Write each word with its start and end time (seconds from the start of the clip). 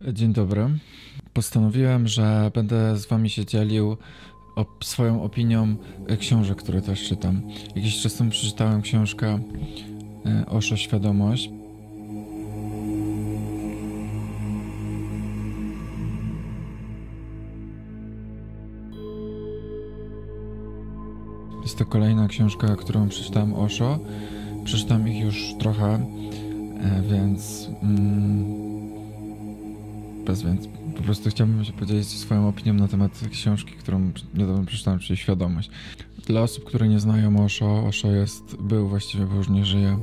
Dzień 0.00 0.32
dobry. 0.32 0.68
Postanowiłem, 1.32 2.08
że 2.08 2.50
będę 2.54 2.96
z 2.96 3.06
wami 3.06 3.30
się 3.30 3.46
dzielił 3.46 3.96
op 4.56 4.84
swoją 4.84 5.22
opinią 5.22 5.76
książek, 6.18 6.58
które 6.58 6.82
też 6.82 7.08
czytam. 7.08 7.42
Jakiś 7.76 8.02
czas 8.02 8.14
temu 8.14 8.30
przeczytałem 8.30 8.82
książkę 8.82 9.38
e, 10.26 10.46
Oszo 10.46 10.76
Świadomość. 10.76 11.50
Jest 21.62 21.78
to 21.78 21.84
kolejna 21.86 22.28
książka, 22.28 22.76
którą 22.76 23.08
przeczytałem 23.08 23.54
Osho. 23.54 23.98
Przeczytam 24.64 25.08
ich 25.08 25.24
już 25.24 25.54
trochę, 25.58 25.94
e, 25.94 27.02
więc... 27.10 27.70
Mm, 27.82 28.65
bez 30.26 30.42
więc 30.42 30.68
po 30.96 31.02
prostu 31.02 31.30
chciałbym 31.30 31.64
się 31.64 31.72
podzielić 31.72 32.08
swoją 32.08 32.48
opinią 32.48 32.74
na 32.74 32.88
temat 32.88 33.20
książki, 33.30 33.72
którą 33.72 34.10
niedawno 34.34 34.64
przeczytałem, 34.64 35.00
czyli 35.00 35.16
Świadomość. 35.16 35.70
Dla 36.26 36.42
osób, 36.42 36.64
które 36.64 36.88
nie 36.88 37.00
znają 37.00 37.44
Osho, 37.44 37.86
Osho 37.86 38.10
jest, 38.10 38.56
był 38.60 38.88
właściwie, 38.88 39.26
bo 39.26 39.34
już 39.34 39.48
nie 39.48 39.64
żyje, 39.64 39.98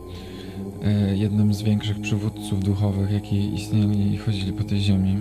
e, 0.84 1.18
jednym 1.18 1.54
z 1.54 1.62
większych 1.62 2.02
przywódców 2.02 2.64
duchowych, 2.64 3.12
jaki 3.12 3.56
istnieli 3.56 4.14
i 4.14 4.18
chodzili 4.18 4.54
po 4.54 4.64
tej 4.64 4.82
ziemi 4.82 5.18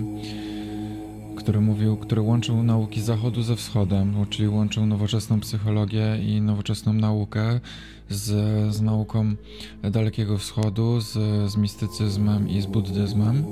który 1.35 1.61
mówił, 1.61 1.97
który 1.97 2.21
łączył 2.21 2.63
nauki 2.63 3.01
zachodu 3.01 3.41
ze 3.41 3.55
wschodem, 3.55 4.15
czyli 4.29 4.47
łączył 4.47 4.85
nowoczesną 4.85 5.39
psychologię 5.39 6.19
i 6.25 6.41
nowoczesną 6.41 6.93
naukę 6.93 7.59
z, 8.09 8.25
z 8.75 8.81
nauką 8.81 9.35
Dalekiego 9.91 10.37
Wschodu, 10.37 11.01
z, 11.01 11.11
z 11.51 11.57
mistycyzmem 11.57 12.49
i 12.49 12.61
z 12.61 12.65
buddyzmem 12.65 13.43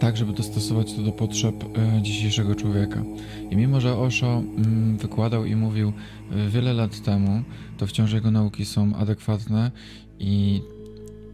tak, 0.00 0.16
żeby 0.16 0.32
dostosować 0.32 0.94
to 0.94 1.02
do 1.02 1.12
potrzeb 1.12 1.54
e, 1.64 2.02
dzisiejszego 2.02 2.54
człowieka. 2.54 3.02
I 3.50 3.56
mimo, 3.56 3.80
że 3.80 3.96
Osho 3.96 4.26
mm, 4.26 4.96
wykładał 4.96 5.44
i 5.44 5.56
mówił 5.56 5.92
e, 6.30 6.48
wiele 6.48 6.72
lat 6.72 7.02
temu, 7.02 7.42
to 7.78 7.86
wciąż 7.86 8.12
jego 8.12 8.30
nauki 8.30 8.64
są 8.64 8.94
adekwatne 8.94 9.70
i 10.18 10.62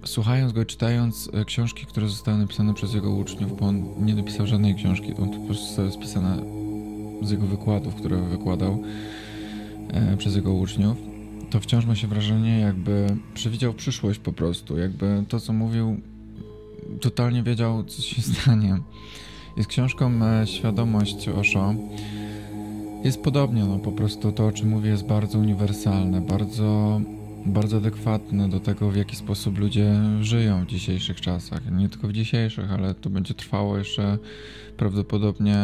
słuchając 0.04 0.52
go 0.52 0.62
i 0.62 0.66
czytając 0.66 1.30
e, 1.32 1.44
książki, 1.44 1.86
które 1.86 2.08
zostały 2.08 2.38
napisane 2.38 2.74
przez 2.74 2.94
jego 2.94 3.10
uczniów, 3.10 3.60
bo 3.60 3.66
on 3.66 3.84
nie 3.98 4.14
napisał 4.14 4.46
żadnej 4.46 4.74
książki, 4.74 5.14
on 5.14 5.30
po 5.30 5.38
prostu 5.46 5.66
zostały 5.66 5.92
spisane 5.92 6.42
z 7.22 7.30
jego 7.30 7.46
wykładów, 7.46 7.94
które 7.94 8.16
wykładał 8.16 8.82
przez 10.18 10.36
jego 10.36 10.54
uczniów, 10.54 10.96
to 11.50 11.60
wciąż 11.60 11.86
ma 11.86 11.94
się 11.94 12.06
wrażenie, 12.06 12.60
jakby 12.60 13.06
przewidział 13.34 13.74
przyszłość 13.74 14.18
po 14.18 14.32
prostu, 14.32 14.78
jakby 14.78 15.24
to, 15.28 15.40
co 15.40 15.52
mówił, 15.52 16.00
totalnie 17.00 17.42
wiedział, 17.42 17.84
co 17.84 18.02
się 18.02 18.22
stanie. 18.32 18.78
Jest 19.56 19.68
książką 19.68 20.10
e, 20.24 20.46
Świadomość 20.46 21.28
Osho. 21.28 21.74
Jest 23.04 23.22
podobnie, 23.22 23.64
no 23.64 23.78
po 23.78 23.92
prostu 23.92 24.32
to, 24.32 24.46
o 24.46 24.52
czym 24.52 24.68
mówię, 24.68 24.90
jest 24.90 25.06
bardzo 25.06 25.38
uniwersalne, 25.38 26.20
bardzo, 26.20 27.00
bardzo 27.46 27.76
adekwatne 27.76 28.48
do 28.48 28.60
tego, 28.60 28.90
w 28.90 28.96
jaki 28.96 29.16
sposób 29.16 29.58
ludzie 29.58 29.94
żyją 30.20 30.64
w 30.64 30.66
dzisiejszych 30.66 31.20
czasach. 31.20 31.72
Nie 31.72 31.88
tylko 31.88 32.08
w 32.08 32.12
dzisiejszych, 32.12 32.72
ale 32.72 32.94
to 32.94 33.10
będzie 33.10 33.34
trwało 33.34 33.78
jeszcze 33.78 34.18
prawdopodobnie 34.76 35.56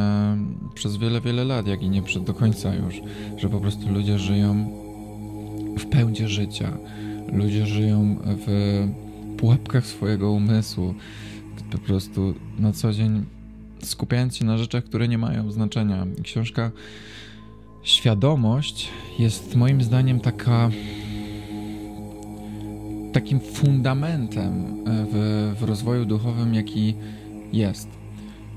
przez 0.75 0.97
wiele, 0.97 1.21
wiele 1.21 1.45
lat, 1.45 1.67
jak 1.67 1.83
i 1.83 1.91
nie 1.91 2.03
przed 2.03 2.25
do 2.25 2.35
końca 2.35 2.75
już, 2.75 3.01
że 3.37 3.49
po 3.49 3.61
prostu 3.61 3.93
ludzie 3.93 4.19
żyją 4.19 4.71
w 5.79 5.87
pełni 5.87 6.29
życia. 6.29 6.73
Ludzie 7.33 7.67
żyją 7.67 8.17
w 8.47 8.89
pułapkach 9.43 9.87
swojego 9.87 10.33
umysłu. 10.33 10.95
Po 11.71 11.79
prostu 11.79 12.35
na 12.59 12.73
co 12.73 12.93
dzień 12.93 13.25
skupiając 13.83 14.37
się 14.37 14.45
na 14.45 14.59
rzeczach, 14.59 14.85
które 14.85 15.09
nie 15.09 15.19
mają 15.19 15.51
znaczenia. 15.51 16.07
Książka 16.23 16.71
Świadomość 17.83 18.89
jest 19.19 19.57
moim 19.57 19.83
zdaniem 19.83 20.21
taka 20.21 20.71
takim 23.13 23.41
fundamentem 23.41 24.85
w, 24.87 25.55
w 25.61 25.63
rozwoju 25.63 26.05
duchowym, 26.05 26.55
jaki 26.55 26.95
jest 27.53 27.89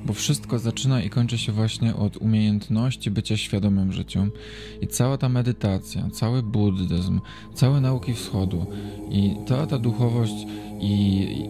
bo 0.06 0.14
wszystko 0.14 0.60
zaczyna 0.60 1.04
i 1.04 1.10
kończy 1.10 1.38
się 1.38 1.52
właśnie 1.52 1.96
od 1.96 2.18
umiejętności 2.18 3.12
bycia 3.12 3.38
świadomym 3.38 3.94
życiu. 3.94 4.28
I 4.82 4.88
cała 4.88 5.18
ta 5.18 5.30
medytacja, 5.30 6.10
cały 6.10 6.44
buddyzm, 6.44 7.20
całe 7.54 7.82
nauki 7.82 8.14
wschodu 8.14 8.66
i 9.10 9.36
cała 9.48 9.68
ta 9.68 9.78
duchowość 9.78 10.34
i, 10.80 10.92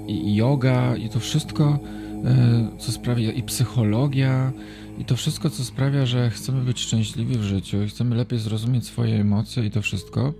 i, 0.08 0.28
i 0.28 0.36
yoga 0.36 0.96
i 0.96 1.10
to 1.10 1.20
wszystko, 1.20 1.80
e, 2.26 2.78
co 2.80 2.92
sprawia, 2.92 3.32
i 3.32 3.44
psychologia, 3.44 4.52
i 5.00 5.06
to 5.06 5.16
wszystko, 5.16 5.50
co 5.50 5.64
sprawia, 5.64 6.06
że 6.06 6.30
chcemy 6.30 6.62
być 6.62 6.80
szczęśliwi 6.80 7.38
w 7.38 7.44
życiu 7.44 7.84
i 7.84 7.88
chcemy 7.88 8.16
lepiej 8.16 8.40
zrozumieć 8.40 8.86
swoje 8.86 9.22
emocje 9.22 9.66
i 9.66 9.72
to 9.72 9.82
wszystko, 9.82 10.34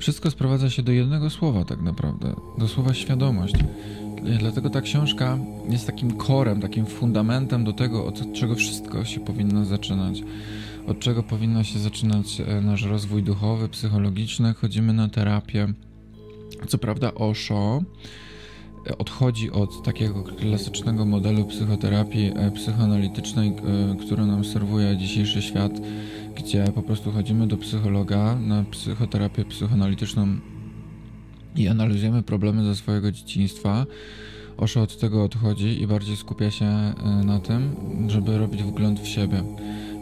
wszystko 0.00 0.30
sprowadza 0.30 0.70
się 0.70 0.82
do 0.82 0.92
jednego 0.92 1.30
słowa 1.30 1.64
tak 1.64 1.82
naprawdę, 1.82 2.34
do 2.58 2.68
słowa 2.68 2.94
świadomość. 2.94 3.54
Dlatego 4.38 4.70
ta 4.70 4.80
książka 4.80 5.38
jest 5.68 5.86
takim 5.86 6.10
korem, 6.10 6.60
takim 6.60 6.86
fundamentem 6.86 7.64
do 7.64 7.72
tego, 7.72 8.06
od 8.06 8.32
czego 8.32 8.54
wszystko 8.54 9.04
się 9.04 9.20
powinno 9.20 9.64
zaczynać. 9.64 10.22
Od 10.86 10.98
czego 10.98 11.22
powinno 11.22 11.64
się 11.64 11.78
zaczynać 11.78 12.40
e, 12.40 12.60
nasz 12.60 12.82
rozwój 12.82 13.22
duchowy, 13.22 13.68
psychologiczny. 13.68 14.54
Chodzimy 14.54 14.92
na 14.92 15.08
terapię. 15.08 15.68
Co 16.68 16.78
prawda, 16.78 17.14
Osho 17.14 17.82
e, 18.86 18.98
odchodzi 18.98 19.50
od 19.50 19.82
takiego 19.82 20.22
klasycznego 20.22 21.04
modelu 21.04 21.44
psychoterapii 21.44 22.32
e, 22.36 22.50
psychoanalitycznej, 22.50 23.52
który 24.00 24.26
nam 24.26 24.44
serwuje 24.44 24.96
dzisiejszy 24.96 25.42
świat, 25.42 25.72
gdzie 26.36 26.64
po 26.74 26.82
prostu 26.82 27.12
chodzimy 27.12 27.46
do 27.46 27.56
psychologa 27.56 28.36
na 28.36 28.64
psychoterapię 28.64 29.44
psychoanalityczną 29.44 30.26
i 31.56 31.68
analizujemy 31.68 32.22
problemy 32.22 32.64
ze 32.64 32.76
swojego 32.76 33.12
dzieciństwa. 33.12 33.86
Osho 34.56 34.82
od 34.82 34.98
tego 34.98 35.24
odchodzi 35.24 35.82
i 35.82 35.86
bardziej 35.86 36.16
skupia 36.16 36.50
się 36.50 36.66
e, 36.66 36.92
na 37.24 37.40
tym, 37.40 37.76
żeby 38.08 38.38
robić 38.38 38.62
wgląd 38.62 39.00
w 39.00 39.06
siebie. 39.08 39.42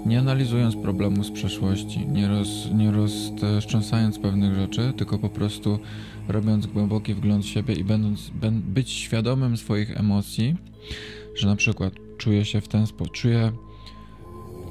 Nie 0.06 0.19
analizując 0.19 0.77
problemu 0.77 1.25
z 1.25 1.31
przeszłości, 1.31 2.06
nie, 2.06 2.28
roz, 2.28 2.49
nie 2.75 2.91
roztrząsając 2.91 4.19
pewnych 4.19 4.55
rzeczy, 4.55 4.93
tylko 4.97 5.19
po 5.19 5.28
prostu 5.28 5.78
robiąc 6.28 6.67
głęboki 6.67 7.15
wgląd 7.15 7.44
w 7.44 7.49
siebie 7.49 7.75
i 7.75 7.84
będąc, 7.84 8.31
ben, 8.31 8.62
być 8.62 8.91
świadomym 8.91 9.56
swoich 9.56 10.00
emocji, 10.00 10.56
że 11.34 11.47
na 11.47 11.56
przykład 11.56 11.93
czuję 12.19 12.44
się 12.44 12.61
w 12.61 12.69
ten 12.69 12.87
sposób, 12.87 13.12
czuję 13.12 13.53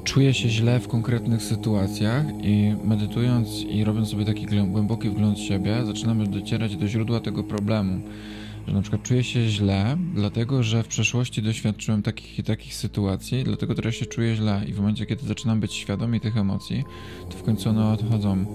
czuję 0.07 0.33
się 0.33 0.49
źle 0.49 0.79
w 0.79 0.87
konkretnych 0.87 1.43
sytuacjach 1.43 2.25
i 2.43 2.75
medytując 2.83 3.61
i 3.61 3.83
robiąc 3.83 4.09
sobie 4.09 4.25
taki 4.25 4.45
głęboki 4.45 5.09
wgląd 5.09 5.37
w 5.37 5.41
siebie, 5.41 5.85
zaczynamy 5.85 6.27
docierać 6.27 6.75
do 6.75 6.87
źródła 6.87 7.19
tego 7.19 7.43
problemu. 7.43 8.01
Że 8.67 8.73
na 8.73 8.81
przykład 8.81 9.03
czuję 9.03 9.23
się 9.23 9.49
źle, 9.49 9.97
dlatego 10.13 10.63
że 10.63 10.83
w 10.83 10.87
przeszłości 10.87 11.41
doświadczyłem 11.41 12.03
takich 12.03 12.39
i 12.39 12.43
takich 12.43 12.73
sytuacji, 12.73 13.43
dlatego 13.43 13.75
teraz 13.75 13.95
się 13.95 14.05
czuję 14.05 14.35
źle 14.35 14.61
i 14.67 14.73
w 14.73 14.77
momencie, 14.77 15.05
kiedy 15.05 15.27
zaczynam 15.27 15.59
być 15.59 15.73
świadomi 15.73 16.19
tych 16.19 16.37
emocji, 16.37 16.83
to 17.29 17.37
w 17.37 17.43
końcu 17.43 17.69
one 17.69 17.87
odchodzą, 17.87 18.45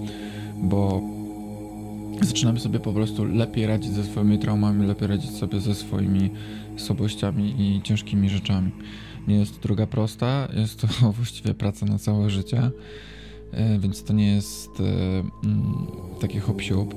bo 0.57 1.01
zaczynamy 2.21 2.59
sobie 2.59 2.79
po 2.79 2.93
prostu 2.93 3.25
lepiej 3.25 3.65
radzić 3.65 3.91
ze 3.91 4.03
swoimi 4.03 4.39
traumami, 4.39 4.87
lepiej 4.87 5.07
radzić 5.07 5.31
sobie 5.31 5.59
ze 5.59 5.75
swoimi 5.75 6.29
słabościami 6.77 7.55
i 7.59 7.81
ciężkimi 7.81 8.29
rzeczami. 8.29 8.71
Nie 9.27 9.35
jest 9.35 9.55
to 9.55 9.67
droga 9.67 9.87
prosta, 9.87 10.47
jest 10.53 10.81
to 10.81 10.87
właściwie 11.17 11.53
praca 11.53 11.85
na 11.85 11.99
całe 11.99 12.29
życie, 12.29 12.71
e, 13.51 13.79
więc 13.79 14.03
to 14.03 14.13
nie 14.13 14.35
jest 14.35 14.79
e, 14.79 14.83
mm, 15.43 15.87
taki 16.21 16.39
hop 16.39 16.57
-siup. 16.57 16.95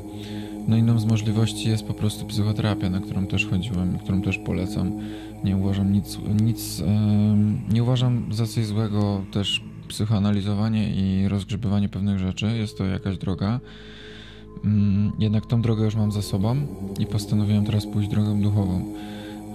No 0.68 0.76
inną 0.76 0.98
z 0.98 1.04
możliwości 1.04 1.68
jest 1.68 1.84
po 1.84 1.94
prostu 1.94 2.26
psychoterapia, 2.26 2.90
na 2.90 3.00
którą 3.00 3.26
też 3.26 3.46
chodziłem, 3.46 3.98
którą 3.98 4.22
też 4.22 4.38
polecam. 4.38 4.92
Nie 5.44 5.56
uważam 5.56 5.92
nic, 5.92 6.18
nic 6.42 6.82
nie 7.72 7.82
uważam 7.82 8.34
za 8.34 8.46
coś 8.46 8.66
złego 8.66 9.24
też 9.32 9.62
psychoanalizowanie 9.88 10.90
i 10.94 11.28
rozgrzebywanie 11.28 11.88
pewnych 11.88 12.18
rzeczy. 12.18 12.46
Jest 12.46 12.78
to 12.78 12.84
jakaś 12.84 13.18
droga. 13.18 13.60
Mm, 14.64 15.12
jednak 15.18 15.46
tą 15.46 15.62
drogę 15.62 15.84
już 15.84 15.94
mam 15.94 16.12
za 16.12 16.22
sobą 16.22 16.56
i 16.98 17.06
postanowiłem 17.06 17.64
teraz 17.66 17.86
pójść 17.86 18.10
drogą 18.10 18.42
duchową. 18.42 18.94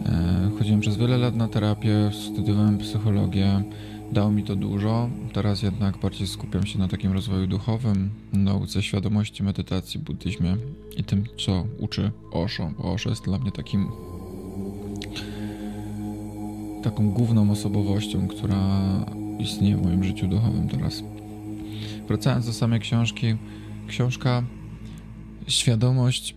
E, 0.05 0.51
chodziłem 0.57 0.81
przez 0.81 0.97
wiele 0.97 1.17
lat 1.17 1.35
na 1.35 1.47
terapię, 1.47 2.11
studiowałem 2.13 2.77
psychologię, 2.77 3.63
dało 4.11 4.31
mi 4.31 4.43
to 4.43 4.55
dużo. 4.55 5.09
Teraz 5.33 5.63
jednak 5.63 5.97
bardziej 5.97 6.27
skupiam 6.27 6.65
się 6.65 6.79
na 6.79 6.87
takim 6.87 7.11
rozwoju 7.11 7.47
duchowym, 7.47 8.09
nauce 8.33 8.83
świadomości, 8.83 9.43
medytacji, 9.43 9.99
buddyzmie 9.99 10.57
i 10.97 11.03
tym, 11.03 11.23
co 11.45 11.65
uczy 11.79 12.11
Osho, 12.31 12.71
bo 12.77 12.91
Osho 12.91 13.09
jest 13.09 13.23
dla 13.23 13.39
mnie 13.39 13.51
takim 13.51 13.87
taką 16.83 17.11
główną 17.11 17.51
osobowością, 17.51 18.27
która 18.27 18.81
istnieje 19.39 19.77
w 19.77 19.83
moim 19.83 20.03
życiu 20.03 20.27
duchowym 20.27 20.67
teraz. 20.69 21.03
Wracając 22.07 22.45
do 22.45 22.53
samej 22.53 22.79
książki, 22.79 23.35
książka 23.87 24.43
Świadomość 25.47 26.35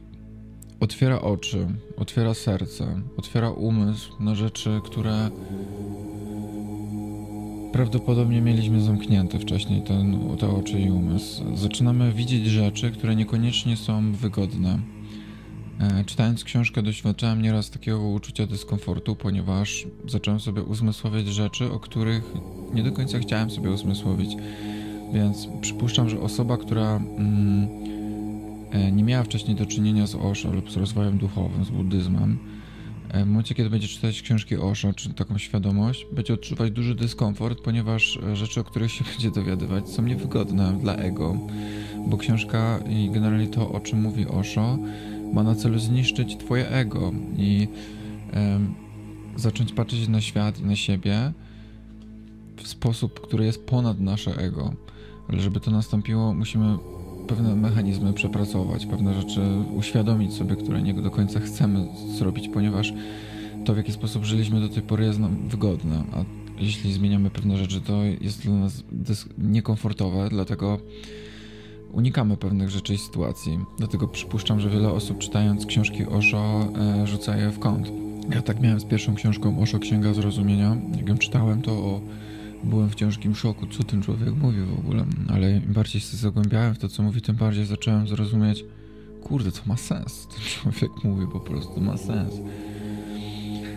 otwiera 0.85 1.21
oczy, 1.21 1.67
otwiera 1.97 2.35
serce, 2.35 3.01
otwiera 3.17 3.51
umysł 3.51 4.23
na 4.23 4.35
rzeczy, 4.35 4.81
które 4.85 5.31
prawdopodobnie 7.73 8.41
mieliśmy 8.41 8.81
zamknięte 8.81 9.39
wcześniej, 9.39 9.83
ten, 9.83 10.37
te 10.41 10.49
oczy 10.49 10.81
i 10.81 10.91
umysł. 10.91 11.57
Zaczynamy 11.57 12.13
widzieć 12.13 12.47
rzeczy, 12.47 12.91
które 12.91 13.17
niekoniecznie 13.17 13.77
są 13.77 14.13
wygodne. 14.13 14.79
E, 15.81 16.05
czytając 16.05 16.45
książkę 16.45 16.83
doświadczałem 16.83 17.43
nieraz 17.43 17.71
takiego 17.71 18.09
uczucia 18.09 18.47
dyskomfortu, 18.47 19.17
ponieważ 19.17 19.87
zacząłem 20.09 20.41
sobie 20.41 20.63
uzmysłowiać 20.63 21.27
rzeczy, 21.27 21.73
o 21.73 21.81
których 21.81 22.33
nie 22.75 22.83
do 22.83 22.93
końca 22.93 23.19
chciałem 23.19 23.51
sobie 23.51 23.71
uzmysłowić. 23.71 24.37
Więc 25.15 25.49
przypuszczam, 25.61 26.09
że 26.09 26.21
osoba, 26.21 26.57
która 26.57 26.97
mm, 26.97 27.94
nie 28.93 29.05
miała 29.05 29.25
wcześniej 29.25 29.57
do 29.57 29.67
czynienia 29.67 30.07
z 30.07 30.15
Osho 30.15 30.53
lub 30.53 30.71
z 30.71 30.77
rozwojem 30.77 31.19
duchowym, 31.19 31.65
z 31.65 31.71
buddyzmem, 31.71 32.39
e, 33.09 33.25
w 33.25 33.29
momencie, 33.29 33.55
kiedy 33.55 33.71
będzie 33.71 33.89
czytać 33.89 34.23
książki 34.23 34.57
Osho, 34.57 34.93
czy 34.95 35.15
taką 35.15 35.39
świadomość, 35.39 36.07
będzie 36.13 36.35
odczuwać 36.35 36.71
duży 36.71 36.95
dyskomfort, 36.95 37.61
ponieważ 37.61 38.19
rzeczy, 38.35 38.61
o 38.61 38.65
których 38.65 38.93
się 38.93 39.05
będzie 39.13 39.31
dowiadywać, 39.31 39.89
są 39.89 40.03
niewygodne 40.03 40.79
dla 40.81 40.95
ego, 40.95 41.39
bo 42.07 42.17
książka 42.17 42.79
i 42.89 43.11
generalnie 43.11 43.47
to, 43.47 43.73
o 43.73 43.81
czym 43.81 44.01
mówi 44.01 44.27
Osho, 44.27 44.79
ma 45.33 45.43
na 45.43 45.55
celu 45.55 45.79
zniszczyć 45.79 46.37
Twoje 46.37 46.69
ego 46.69 47.13
i 47.37 47.69
zacząć 49.37 49.73
patrzeć 49.73 50.09
na 50.09 50.21
świat 50.21 50.61
i 50.61 50.65
na 50.65 50.77
siebie 50.77 51.33
w 52.57 52.69
sposób, 52.69 53.21
który 53.21 53.45
jest 53.45 53.67
ponad 53.67 54.01
nasze 54.01 54.37
ego. 54.37 54.73
Ale 55.29 55.41
żeby 55.41 55.61
to 55.61 55.71
nastąpiło, 55.71 56.35
musimy 56.35 56.79
pewne 57.25 57.57
mechanizmy 57.57 58.13
przepracować, 58.13 58.87
pewne 58.87 59.15
rzeczy 59.15 59.41
uświadomić 59.77 60.35
sobie, 60.35 60.57
które 60.57 60.83
nie 60.83 60.95
do 60.95 61.11
końca 61.11 61.41
chcemy 61.41 61.87
zrobić, 62.19 62.49
ponieważ 62.49 62.93
to, 63.65 63.75
w 63.75 63.77
jaki 63.77 63.93
sposób 63.93 64.25
żyliśmy 64.25 64.61
do 64.61 64.69
tej 64.69 64.83
pory, 64.83 65.05
jest 65.05 65.19
nam 65.19 65.49
wygodne, 65.49 66.05
a 66.13 66.25
jeśli 66.59 66.93
zmieniamy 66.93 67.31
pewne 67.31 67.57
rzeczy, 67.57 67.81
to 67.81 68.05
jest 68.21 68.43
dla 68.43 68.55
nas 68.55 68.83
niekomfortowe, 69.39 70.29
dlatego 70.31 70.79
unikamy 71.93 72.37
pewnych 72.37 72.71
rzeczy 72.71 72.95
i 72.95 72.99
sytuacji. 72.99 73.59
Dlatego 73.79 74.09
przypuszczam, 74.09 74.61
że 74.61 74.71
wiele 74.71 74.91
osób 74.93 75.19
czytając 75.19 75.67
książki 75.67 76.07
Osho 76.07 76.69
e, 76.79 77.07
rzuca 77.07 77.37
je 77.37 77.51
w 77.51 77.59
kąt. 77.59 77.93
Ja 78.35 78.43
tak 78.43 78.61
miałem 78.61 78.81
z 78.81 78.85
pierwszą 78.85 79.15
książką 79.15 79.61
Osho 79.61 79.79
Księga 79.79 80.15
Zrozumienia. 80.15 80.77
Jak 80.97 81.09
ją 81.09 81.19
czytałem, 81.19 81.63
to 81.63 81.73
o, 81.73 82.01
byłem 82.75 82.91
w 82.91 82.95
ciężkim 82.95 83.35
szoku, 83.35 83.67
co 83.67 83.85
ten 83.85 84.03
człowiek 84.03 84.35
mówi 84.35 84.61
w 84.61 84.79
ogóle. 84.79 85.05
Ale 85.29 85.51
im 85.51 85.73
bardziej 85.73 86.01
się 86.01 86.17
zagłębiałem 86.17 86.75
w 86.75 86.79
to, 86.79 86.89
co 86.89 87.03
mówi, 87.03 87.21
tym 87.21 87.37
bardziej 87.37 87.67
zacząłem 87.67 88.09
zrozumieć, 88.09 88.65
kurde, 89.23 89.53
to 89.53 89.61
ma 89.67 89.77
sens. 89.77 90.29
Ten 90.29 90.43
człowiek 90.61 91.05
mówi 91.05 91.27
po 91.33 91.41
prostu, 91.41 91.81
ma 91.81 91.97
sens. 91.97 92.35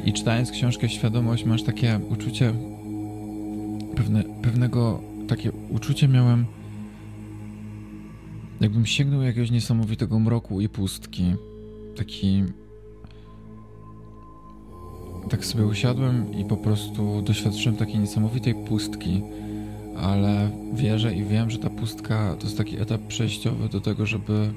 I 0.05 0.13
czytając 0.13 0.51
książkę 0.51 0.89
Świadomość, 0.89 1.45
masz 1.45 1.63
takie 1.63 1.99
uczucie 2.09 2.53
pewne, 3.95 4.23
pewnego, 4.41 5.01
takie 5.27 5.51
uczucie 5.51 6.07
miałem 6.07 6.45
Jakbym 8.61 8.85
sięgnął 8.85 9.21
jakiegoś 9.21 9.51
niesamowitego 9.51 10.19
mroku 10.19 10.61
i 10.61 10.69
pustki. 10.69 11.23
Taki. 11.97 12.43
Tak 15.29 15.45
sobie 15.45 15.65
usiadłem 15.65 16.39
i 16.39 16.45
po 16.45 16.57
prostu 16.57 17.21
doświadczyłem 17.21 17.77
takiej 17.77 17.99
niesamowitej 17.99 18.55
pustki, 18.55 19.21
ale 19.97 20.51
wierzę 20.73 21.15
i 21.15 21.23
wiem, 21.23 21.49
że 21.49 21.57
ta 21.57 21.69
pustka 21.69 22.35
to 22.39 22.45
jest 22.45 22.57
taki 22.57 22.81
etap 22.81 23.01
przejściowy 23.01 23.69
do 23.69 23.81
tego, 23.81 24.05
żeby 24.05 24.53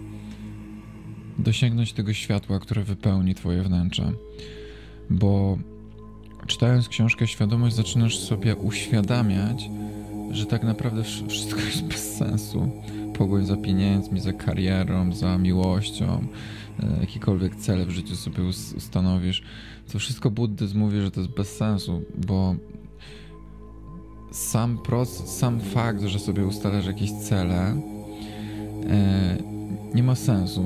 dosięgnąć 1.38 1.92
tego 1.92 2.12
światła, 2.12 2.58
które 2.58 2.84
wypełni 2.84 3.34
Twoje 3.34 3.62
wnętrze. 3.62 4.12
Bo 5.10 5.58
czytając 6.46 6.88
książkę 6.88 7.26
Świadomość, 7.26 7.76
zaczynasz 7.76 8.18
sobie 8.18 8.56
uświadamiać, 8.56 9.70
że 10.30 10.46
tak 10.46 10.62
naprawdę 10.62 11.02
wszystko 11.28 11.60
jest 11.60 11.82
bez 11.82 12.16
sensu 12.16 12.70
pogoń 13.18 13.46
za 13.46 13.56
pieniędzmi, 13.56 14.20
za 14.20 14.32
karierą, 14.32 15.12
za 15.12 15.38
miłością, 15.38 16.26
jakikolwiek 17.00 17.56
cele 17.56 17.86
w 17.86 17.90
życiu 17.90 18.16
sobie 18.16 18.42
ustanowisz, 18.76 19.42
to 19.92 19.98
wszystko 19.98 20.30
buddyzm 20.30 20.78
mówi, 20.78 21.00
że 21.00 21.10
to 21.10 21.20
jest 21.20 21.32
bez 21.32 21.56
sensu, 21.56 22.02
bo 22.26 22.54
sam 24.32 24.78
proces, 24.78 25.38
sam 25.38 25.60
fakt, 25.60 26.02
że 26.02 26.18
sobie 26.18 26.46
ustalasz 26.46 26.86
jakieś 26.86 27.12
cele, 27.12 27.82
e, 28.90 29.36
nie 29.94 30.02
ma 30.02 30.14
sensu, 30.14 30.64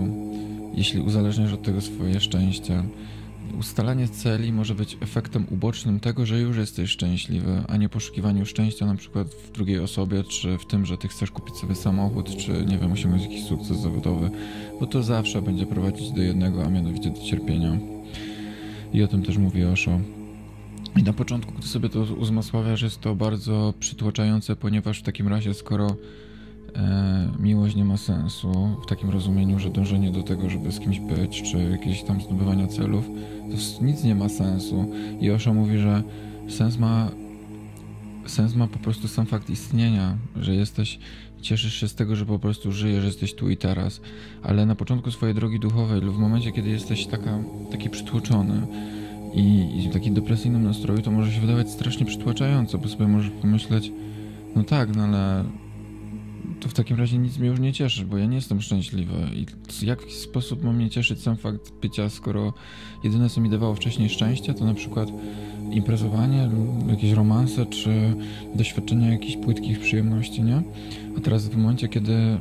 jeśli 0.75 1.00
uzależniasz 1.00 1.52
od 1.52 1.62
tego 1.62 1.81
swoje 1.81 2.20
szczęście 2.20 2.82
ustalanie 3.59 4.09
celi 4.09 4.53
może 4.53 4.75
być 4.75 4.97
efektem 5.01 5.47
ubocznym 5.51 6.01
tego, 6.01 6.27
że 6.27 6.41
już 6.41 6.56
jesteś 6.56 6.91
szczęśliwy, 6.91 7.62
a 7.69 7.77
nie 7.77 7.89
poszukiwaniu 7.89 8.47
szczęścia 8.47 8.87
na 8.87 8.95
przykład 8.95 9.29
w 9.29 9.53
drugiej 9.53 9.79
osobie, 9.79 10.25
czy 10.25 10.59
w 10.59 10.67
tym, 10.67 10.87
że 10.87 10.99
ty 10.99 11.09
chcesz 11.09 11.31
kupić 11.31 11.56
sobie 11.56 11.75
samochód, 11.75 12.37
czy 12.37 12.67
nie 12.67 12.79
wiem, 12.79 12.93
osiągnąć 12.93 13.23
jakiś 13.23 13.45
sukces 13.45 13.81
zawodowy, 13.81 14.31
bo 14.81 14.87
to 14.87 15.03
zawsze 15.03 15.43
będzie 15.43 15.67
prowadzić 15.67 16.11
do 16.12 16.23
jednego, 16.23 16.65
a 16.65 16.69
mianowicie 16.69 17.11
do 17.11 17.21
cierpienia. 17.21 17.79
I 18.93 19.03
o 19.03 19.09
tym 19.09 19.23
też 19.23 19.37
mówi 19.37 19.65
Osho. 19.65 20.00
I 20.97 21.03
na 21.03 21.12
początku, 21.12 21.53
gdy 21.53 21.67
sobie 21.67 21.89
to 21.89 22.00
uzmysławiasz, 22.00 22.83
jest 22.83 23.00
to 23.00 23.15
bardzo 23.15 23.75
przytłaczające, 23.81 24.57
ponieważ 24.57 25.00
w 25.00 25.03
takim 25.03 25.29
razie, 25.29 25.55
skoro 25.55 25.97
miłość 27.38 27.76
nie 27.76 27.85
ma 27.85 27.97
sensu 27.97 28.76
w 28.82 28.87
takim 28.87 29.11
rozumieniu, 29.11 29.59
że 29.59 29.71
dążenie 29.71 30.11
do 30.11 30.23
tego, 30.23 30.50
żeby 30.50 30.73
z 30.73 30.81
kimś 30.81 31.00
być, 31.00 31.43
czy 31.43 31.59
jakieś 31.59 32.03
tam 32.03 32.21
zdobywania 32.21 32.67
celów, 32.67 33.05
to 33.79 33.85
nic 33.85 34.05
nie 34.05 34.15
ma 34.15 34.29
sensu. 34.29 34.91
I 35.21 35.31
Osho 35.31 35.55
mówi, 35.55 35.79
że 35.79 36.03
sens 36.49 36.79
ma 36.79 37.11
sens 38.26 38.55
ma 38.55 38.67
po 38.67 38.79
prostu 38.79 39.09
sam 39.09 39.26
fakt 39.26 39.50
istnienia, 39.50 40.17
że 40.37 40.55
jesteś, 40.55 40.99
cieszysz 41.43 41.75
się 41.75 41.88
z 41.88 41.94
tego, 41.94 42.17
że 42.17 42.26
po 42.26 42.38
prostu 42.38 42.73
żyjesz, 42.73 43.00
że 43.00 43.06
jesteś 43.06 43.35
tu 43.35 43.50
i 43.50 43.56
teraz, 43.56 44.00
ale 44.43 44.67
na 44.67 44.75
początku 44.75 45.11
swojej 45.11 45.35
drogi 45.35 45.61
duchowej 45.61 46.00
lub 46.00 46.17
w 46.17 46.19
momencie, 46.19 46.53
kiedy 46.53 46.71
jesteś 46.71 47.06
taka, 47.06 47.38
taki 47.71 47.91
przytłoczony 47.91 48.67
i, 49.35 49.79
i 49.79 49.88
w 49.88 49.93
takim 49.93 50.15
depresyjnym 50.15 50.65
nastroju, 50.65 51.03
to 51.03 51.11
może 51.11 51.32
się 51.32 51.41
wydawać 51.41 51.71
strasznie 51.71 52.06
przytłaczająco, 52.06 52.79
bo 52.79 52.88
sobie 52.88 53.06
możesz 53.06 53.31
pomyśleć, 53.31 53.93
no 54.56 54.65
tak, 54.65 54.97
no 54.97 55.03
ale 55.05 55.44
to 56.61 56.69
w 56.69 56.75
takim 56.75 56.96
razie 56.96 57.19
nic 57.19 57.38
mnie 57.38 57.49
już 57.49 57.61
nie 57.61 57.73
cieszy, 57.73 58.05
bo 58.05 58.19
ja 58.19 58.26
nie 58.26 58.37
jestem 58.37 58.61
szczęśliwy. 58.61 59.14
I 59.35 59.46
w 59.73 59.82
jaki 59.82 60.12
sposób 60.12 60.64
ma 60.64 60.73
mnie 60.73 60.91
cieszyć 60.91 61.23
sam 61.23 61.37
fakt 61.37 61.73
bycia, 61.82 62.08
skoro 62.11 62.52
jedyne 63.05 63.31
co 63.31 63.41
mi 63.41 63.50
dawało 63.50 63.75
wcześniej 63.75 64.08
szczęście, 64.08 64.55
to 64.55 64.64
na 64.64 64.75
przykład 64.75 65.08
imprezowanie, 65.70 66.50
jakieś 66.88 67.12
romanse, 67.12 67.67
czy 67.67 68.16
doświadczenie 68.54 69.11
jakichś 69.11 69.37
płytkich 69.37 69.80
przyjemności, 69.80 70.42
nie? 70.42 70.62
A 71.19 71.21
teraz 71.21 71.49
w 71.49 71.57
momencie, 71.57 71.88
kiedy 71.88 72.40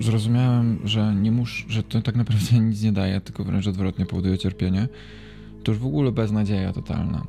zrozumiałem, 0.00 0.78
że 0.84 1.14
nie 1.14 1.32
muszę, 1.32 1.64
że 1.68 1.82
to 1.82 2.02
tak 2.02 2.16
naprawdę 2.16 2.58
nic 2.70 2.82
nie 2.82 2.92
daje, 2.92 3.20
tylko 3.20 3.44
wręcz 3.44 3.66
odwrotnie 3.66 4.06
powoduje 4.06 4.38
cierpienie, 4.38 4.88
to 5.64 5.72
już 5.72 5.80
w 5.80 5.86
ogóle 5.86 6.12
beznadzieja 6.12 6.72
totalna. 6.72 7.26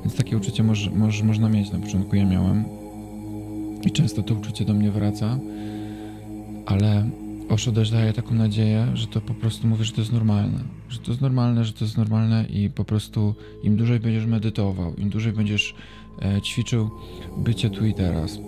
Więc 0.00 0.16
takie 0.16 0.36
uczucie 0.36 0.62
może, 0.62 0.90
może, 0.90 1.24
można 1.24 1.48
mieć 1.48 1.72
na 1.72 1.78
początku, 1.78 2.16
ja 2.16 2.26
miałem. 2.26 2.79
I 3.86 3.90
często 3.90 4.22
to 4.22 4.34
uczucie 4.34 4.64
do 4.64 4.74
mnie 4.74 4.90
wraca, 4.90 5.38
ale 6.66 7.10
Osho 7.48 7.72
też 7.72 7.90
daje 7.90 8.12
taką 8.12 8.34
nadzieję, 8.34 8.86
że 8.94 9.06
to 9.06 9.20
po 9.20 9.34
prostu 9.34 9.66
mówi, 9.66 9.84
że 9.84 9.92
to 9.92 10.00
jest 10.00 10.12
normalne. 10.12 10.58
Że 10.88 10.98
to 10.98 11.10
jest 11.10 11.20
normalne, 11.20 11.64
że 11.64 11.72
to 11.72 11.84
jest 11.84 11.96
normalne 11.96 12.44
i 12.50 12.70
po 12.70 12.84
prostu 12.84 13.34
im 13.62 13.76
dłużej 13.76 14.00
będziesz 14.00 14.26
medytował, 14.26 14.94
im 14.94 15.10
dłużej 15.10 15.32
będziesz 15.32 15.74
e, 16.22 16.42
ćwiczył 16.42 16.90
bycie 17.36 17.70
tu 17.70 17.86
i 17.86 17.94
teraz, 17.94 18.38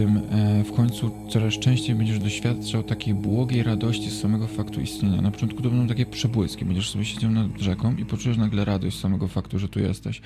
tym 0.00 0.20
e, 0.30 0.64
w 0.64 0.72
końcu 0.72 1.10
coraz 1.28 1.54
częściej 1.54 1.94
będziesz 1.94 2.18
doświadczał 2.18 2.82
takiej 2.82 3.14
błogiej 3.14 3.62
radości 3.62 4.10
z 4.10 4.20
samego 4.20 4.46
faktu 4.46 4.80
istnienia. 4.80 5.22
Na 5.22 5.30
początku 5.30 5.62
to 5.62 5.70
będą 5.70 5.86
takie 5.86 6.06
przebłyski, 6.06 6.64
będziesz 6.64 6.90
sobie 6.90 7.04
siedział 7.04 7.30
nad 7.30 7.58
rzeką 7.58 7.96
i 7.96 8.04
poczujesz 8.04 8.38
nagle 8.38 8.64
radość 8.64 8.96
z 8.96 9.00
samego 9.00 9.28
faktu, 9.28 9.58
że 9.58 9.68
tu 9.68 9.80
jesteś. 9.80 10.20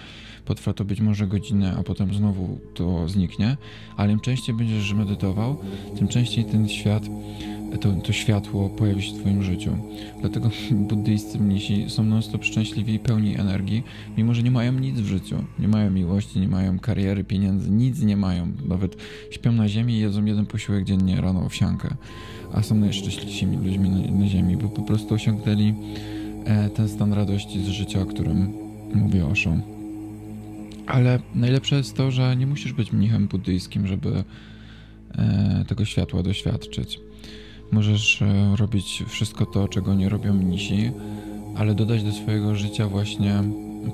Potrwa 0.45 0.73
to 0.73 0.85
być 0.85 1.01
może 1.01 1.27
godzinę, 1.27 1.75
a 1.79 1.83
potem 1.83 2.15
znowu 2.15 2.59
to 2.75 3.09
zniknie, 3.09 3.57
ale 3.97 4.13
im 4.13 4.21
częściej 4.21 4.55
będziesz 4.55 4.93
medytował, 4.93 5.57
tym 5.99 6.09
częściej 6.09 6.45
ten 6.45 6.69
świat 6.69 7.03
to, 7.79 7.93
to 7.93 8.13
światło 8.13 8.69
pojawi 8.69 9.03
się 9.03 9.15
w 9.15 9.21
Twoim 9.21 9.43
życiu. 9.43 9.71
Dlatego 10.21 10.51
buddyjscy 10.89 11.39
mnisi 11.39 11.91
są 11.91 12.05
non-stop 12.05 12.45
szczęśliwi 12.45 12.95
i 12.95 12.99
pełni 12.99 13.37
energii, 13.41 13.83
mimo 14.17 14.35
że 14.35 14.43
nie 14.43 14.51
mają 14.51 14.73
nic 14.73 15.01
w 15.01 15.07
życiu. 15.07 15.45
Nie 15.59 15.69
mają 15.69 15.91
miłości, 15.91 16.41
nie 16.41 16.49
mają 16.49 16.79
kariery, 16.79 17.25
pieniędzy, 17.25 17.71
nic 17.71 18.03
nie 18.03 18.17
mają. 18.17 18.53
Nawet 18.69 18.97
śpią 19.31 19.53
na 19.53 19.64
ziemi 19.69 19.95
i 19.95 19.99
jedzą 19.99 20.25
jeden 20.25 20.47
posiłek 20.47 20.85
dziennie 20.85 21.21
rano 21.21 21.41
owsiankę. 21.41 21.95
A 22.53 22.63
są 22.63 22.75
najszczęśliwszymi 22.75 23.57
ludźmi 23.57 23.91
na, 23.91 24.19
na 24.19 24.27
ziemi, 24.27 24.57
bo 24.57 24.69
po 24.69 24.83
prostu 24.83 25.15
osiągnęli 25.15 25.75
e, 26.45 26.71
ten 26.71 26.89
stan 26.89 27.13
radości 27.13 27.65
z 27.65 27.69
życia, 27.69 28.01
o 28.01 28.07
którym 28.07 28.53
mówi 28.95 29.21
Osho. 29.21 29.51
Ale 30.87 31.21
najlepsze 31.35 31.77
jest 31.77 31.97
to, 31.97 32.11
że 32.11 32.37
nie 32.37 32.47
musisz 32.47 32.73
być 32.73 32.93
mnichem 32.93 33.29
buddyjskim, 33.29 33.87
żeby 33.87 34.25
e, 35.19 35.65
tego 35.69 35.85
światła 35.85 36.23
doświadczyć 36.23 37.01
Możesz 37.75 38.23
e, 38.23 38.57
robić 38.57 39.05
wszystko 39.07 39.47
to, 39.47 39.69
czego 39.69 39.95
nie 39.95 40.09
robią 40.09 40.35
mnisi, 40.35 40.91
ale 41.57 41.75
dodać 41.75 42.03
do 42.03 42.13
swojego 42.13 42.55
życia 42.55 42.89
właśnie 42.89 43.43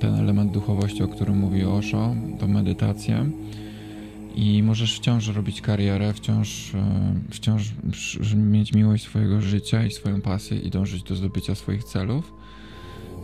ten 0.00 0.14
element 0.14 0.52
duchowości, 0.52 1.02
o 1.02 1.08
którym 1.08 1.38
mówi 1.38 1.64
Osho, 1.64 2.14
to 2.40 2.48
medytację. 2.48 3.30
I 4.34 4.62
możesz 4.62 4.96
wciąż 4.96 5.28
robić 5.28 5.60
karierę, 5.60 6.12
wciąż, 6.12 6.74
e, 6.74 7.14
wciąż 7.30 7.72
mieć 8.36 8.72
miłość 8.72 9.04
swojego 9.04 9.40
życia 9.40 9.86
i 9.86 9.90
swoją 9.90 10.20
pasję 10.20 10.58
i 10.58 10.70
dążyć 10.70 11.02
do 11.02 11.16
zdobycia 11.16 11.54
swoich 11.54 11.84
celów. 11.84 12.32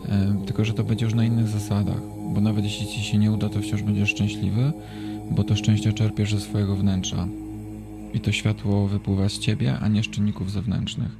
E, 0.05 0.43
tylko, 0.45 0.65
że 0.65 0.73
to 0.73 0.83
będzie 0.83 1.05
już 1.05 1.13
na 1.13 1.25
innych 1.25 1.47
zasadach, 1.47 2.01
bo 2.33 2.41
nawet 2.41 2.63
jeśli 2.63 2.87
ci 2.87 3.01
się 3.01 3.17
nie 3.17 3.31
uda, 3.31 3.49
to 3.49 3.61
wciąż 3.61 3.81
będziesz 3.81 4.09
szczęśliwy, 4.09 4.71
bo 5.31 5.43
to 5.43 5.55
szczęście 5.55 5.93
czerpiesz 5.93 6.33
ze 6.33 6.39
swojego 6.39 6.75
wnętrza. 6.75 7.27
I 8.13 8.19
to 8.19 8.31
światło 8.31 8.87
wypływa 8.87 9.29
z 9.29 9.39
ciebie, 9.39 9.79
a 9.79 9.87
nie 9.87 10.03
z 10.03 10.07
czynników 10.07 10.51
zewnętrznych. 10.51 11.11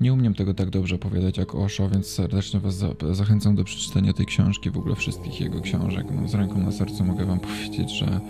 Nie 0.00 0.12
umiem 0.12 0.34
tego 0.34 0.54
tak 0.54 0.70
dobrze 0.70 0.94
opowiadać 0.94 1.38
jak 1.38 1.54
Osho, 1.54 1.88
więc 1.88 2.06
serdecznie 2.06 2.60
Was 2.60 2.74
za 2.74 2.88
zachęcam 3.12 3.54
do 3.54 3.64
przeczytania 3.64 4.12
tej 4.12 4.26
książki, 4.26 4.70
w 4.70 4.78
ogóle 4.78 4.94
wszystkich 4.94 5.40
jego 5.40 5.60
książek. 5.60 6.06
No, 6.10 6.28
z 6.28 6.34
ręką 6.34 6.58
na 6.58 6.72
sercu 6.72 7.04
mogę 7.04 7.24
Wam 7.24 7.40
powiedzieć, 7.50 7.90
że 7.90 8.20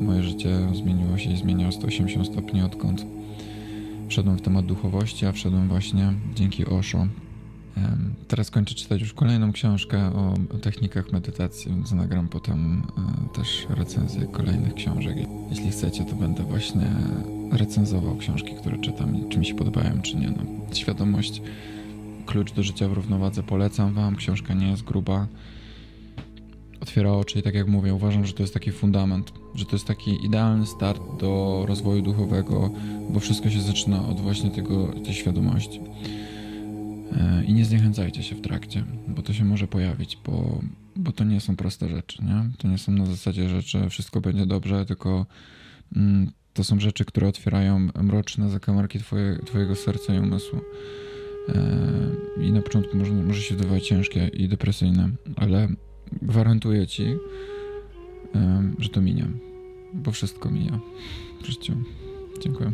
moje 0.00 0.22
życie 0.22 0.58
zmieniło 0.74 1.18
się 1.18 1.30
i 1.30 1.36
zmienia 1.36 1.68
o 1.68 1.72
180 1.72 2.26
stopni 2.26 2.62
odkąd 2.62 3.06
wszedłem 4.10 4.38
w 4.38 4.42
temat 4.42 4.66
duchowości, 4.66 5.26
a 5.26 5.32
wszedłem 5.32 5.68
właśnie 5.68 6.12
dzięki 6.34 6.66
Osho. 6.66 7.06
Teraz 8.28 8.50
kończę 8.50 8.74
czytać 8.74 9.00
już 9.00 9.12
kolejną 9.12 9.52
książkę 9.52 9.98
o, 9.98 10.34
technikach 10.62 11.12
medytacji, 11.12 11.70
więc 11.70 11.92
nagram 11.92 12.28
potem 12.28 12.82
e, 13.32 13.34
też 13.36 13.66
recenzję 13.68 14.26
kolejnych 14.26 14.74
książek. 14.74 15.16
Jeśli 15.50 15.70
chcecie, 15.70 16.04
to 16.04 16.14
będę 16.14 16.42
właśnie 16.42 16.86
recenzował 17.52 18.16
książki, 18.16 18.54
które 18.54 18.78
czytam, 18.78 19.28
czy 19.28 19.38
mi 19.38 19.46
się 19.46 19.54
podobają, 19.54 20.02
czy 20.02 20.16
nie. 20.16 20.30
No, 20.30 20.74
świadomość, 20.74 21.42
klucz 22.26 22.52
do 22.52 22.62
życia 22.62 22.88
w 22.88 22.92
równowadze 22.92 23.42
polecam 23.42 23.92
wam. 23.92 24.16
Książka 24.16 24.54
nie 24.54 24.70
jest 24.70 24.82
gruba, 24.82 25.26
otwiera 26.80 27.12
oczy 27.12 27.38
i 27.38 27.42
tak 27.42 27.54
jak 27.54 27.68
mówię, 27.68 27.94
uważam, 27.94 28.26
że 28.26 28.32
to 28.32 28.42
jest 28.42 28.54
taki 28.54 28.72
fundament, 28.72 29.32
że 29.54 29.64
to 29.64 29.72
jest 29.72 29.86
taki 29.86 30.24
idealny 30.26 30.66
start 30.66 31.02
do 31.20 31.64
rozwoju 31.68 32.02
duchowego, 32.02 32.70
bo 33.10 33.20
wszystko 33.20 33.50
się 33.50 33.60
zaczyna 33.60 34.08
od 34.08 34.20
właśnie 34.20 34.50
tego, 34.50 34.86
tej 35.04 35.14
świadomości. 35.14 35.80
E, 37.16 37.44
I 37.44 37.52
nie 37.52 37.64
zniechęcajcie 37.64 38.22
się 38.22 38.36
w 38.36 38.40
trakcie, 38.40 38.84
bo 39.08 39.22
to 39.22 39.32
się 39.32 39.44
może 39.44 39.66
pojawić, 39.66 40.18
bo, 40.26 40.60
bo 40.96 41.12
to 41.12 41.24
nie 41.24 41.40
są 41.40 41.56
proste 41.56 41.88
rzeczy, 41.88 42.24
nie? 42.24 42.50
To 42.58 42.68
nie 42.68 42.78
są 42.78 42.92
na 42.92 43.06
zasadzie 43.06 43.48
rzeczy, 43.48 43.88
wszystko 43.90 44.20
będzie 44.20 44.46
dobrze, 44.46 44.86
tylko 44.86 45.26
mm, 45.96 46.30
to 46.54 46.64
są 46.64 46.80
rzeczy, 46.80 47.04
które 47.04 47.28
otwierają 47.28 47.88
mroczne 48.02 48.50
zakamarki 48.50 48.98
twoje, 48.98 49.38
twojego 49.46 49.76
serca 49.76 50.14
i 50.14 50.18
umysłu. 50.18 50.60
E, 51.48 52.42
I 52.42 52.52
na 52.52 52.62
początku 52.62 52.96
może, 52.96 53.12
może 53.12 53.42
się 53.42 53.56
wydawać 53.56 53.86
ciężkie 53.88 54.28
i 54.28 54.48
depresyjne, 54.48 55.10
ale 55.36 55.68
gwarantuję 56.22 56.86
ci, 56.86 57.16
że 58.78 58.88
to 58.88 59.00
minie, 59.00 59.26
bo 59.92 60.10
wszystko 60.10 60.50
mija 60.50 60.80
w 61.42 61.46
życiu. 61.46 61.72
Dziękuję. 62.40 62.72